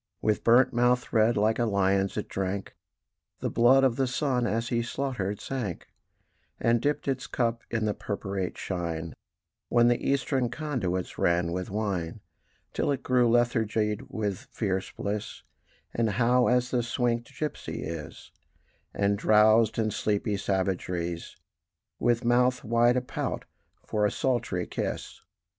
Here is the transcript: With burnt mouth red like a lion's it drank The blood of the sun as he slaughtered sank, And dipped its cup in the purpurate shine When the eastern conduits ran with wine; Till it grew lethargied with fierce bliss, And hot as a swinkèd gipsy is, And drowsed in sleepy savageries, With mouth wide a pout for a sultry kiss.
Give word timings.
With 0.19 0.43
burnt 0.43 0.73
mouth 0.73 1.13
red 1.13 1.37
like 1.37 1.59
a 1.59 1.65
lion's 1.65 2.17
it 2.17 2.27
drank 2.27 2.75
The 3.39 3.51
blood 3.51 3.83
of 3.83 3.97
the 3.97 4.07
sun 4.07 4.47
as 4.47 4.69
he 4.69 4.81
slaughtered 4.81 5.39
sank, 5.39 5.89
And 6.59 6.81
dipped 6.81 7.07
its 7.07 7.27
cup 7.27 7.61
in 7.69 7.85
the 7.85 7.93
purpurate 7.93 8.57
shine 8.57 9.13
When 9.69 9.89
the 9.89 10.03
eastern 10.03 10.49
conduits 10.49 11.19
ran 11.19 11.51
with 11.51 11.69
wine; 11.69 12.21
Till 12.73 12.91
it 12.91 13.03
grew 13.03 13.29
lethargied 13.29 14.07
with 14.09 14.47
fierce 14.49 14.91
bliss, 14.91 15.43
And 15.93 16.09
hot 16.09 16.47
as 16.47 16.73
a 16.73 16.77
swinkèd 16.81 17.37
gipsy 17.37 17.83
is, 17.83 18.31
And 18.95 19.19
drowsed 19.19 19.77
in 19.77 19.91
sleepy 19.91 20.35
savageries, 20.35 21.35
With 21.99 22.25
mouth 22.25 22.63
wide 22.63 22.97
a 22.97 23.01
pout 23.01 23.45
for 23.85 24.07
a 24.07 24.11
sultry 24.11 24.65
kiss. 24.65 25.21